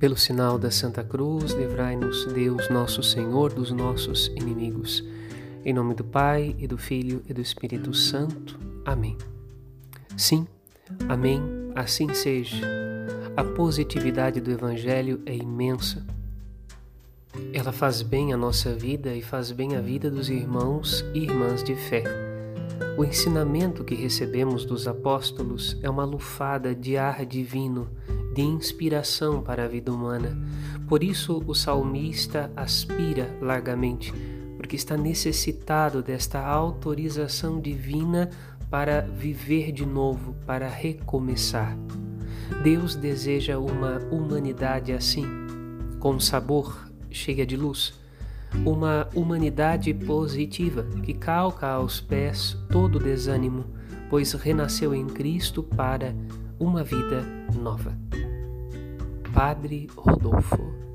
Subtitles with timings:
[0.00, 5.04] Pelo sinal da Santa Cruz, livrai-nos Deus, nosso Senhor, dos nossos inimigos.
[5.62, 8.58] Em nome do Pai, e do Filho, e do Espírito Santo.
[8.82, 9.14] Amém.
[10.16, 10.46] Sim,
[11.06, 11.42] amém,
[11.74, 12.66] assim seja.
[13.36, 16.02] A positividade do Evangelho é imensa.
[17.52, 21.62] Ela faz bem a nossa vida e faz bem a vida dos irmãos e irmãs
[21.62, 22.04] de fé.
[22.96, 27.86] O ensinamento que recebemos dos apóstolos é uma lufada de ar divino
[28.32, 30.36] de inspiração para a vida humana.
[30.88, 34.12] Por isso, o salmista aspira largamente,
[34.56, 38.30] porque está necessitado desta autorização divina
[38.70, 41.76] para viver de novo, para recomeçar.
[42.62, 45.24] Deus deseja uma humanidade assim,
[45.98, 47.94] com sabor, cheia de luz.
[48.66, 53.64] Uma humanidade positiva que calca aos pés todo desânimo,
[54.08, 56.14] pois renasceu em Cristo para
[56.58, 57.22] uma vida
[57.54, 58.09] nova.
[59.32, 60.89] Padre Rodolfo.